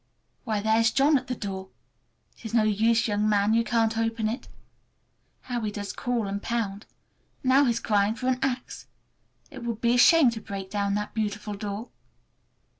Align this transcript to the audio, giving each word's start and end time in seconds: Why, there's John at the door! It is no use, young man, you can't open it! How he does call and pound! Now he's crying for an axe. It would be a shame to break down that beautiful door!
Why, 0.45 0.61
there's 0.61 0.89
John 0.89 1.15
at 1.19 1.27
the 1.27 1.35
door! 1.35 1.69
It 2.35 2.43
is 2.43 2.55
no 2.55 2.63
use, 2.63 3.07
young 3.07 3.29
man, 3.29 3.53
you 3.53 3.63
can't 3.63 3.99
open 3.99 4.27
it! 4.27 4.47
How 5.41 5.61
he 5.61 5.71
does 5.71 5.93
call 5.93 6.25
and 6.27 6.41
pound! 6.41 6.87
Now 7.43 7.65
he's 7.65 7.79
crying 7.79 8.15
for 8.15 8.25
an 8.25 8.39
axe. 8.41 8.87
It 9.51 9.63
would 9.63 9.79
be 9.79 9.93
a 9.93 9.97
shame 9.99 10.31
to 10.31 10.41
break 10.41 10.71
down 10.71 10.95
that 10.95 11.13
beautiful 11.13 11.53
door! 11.53 11.89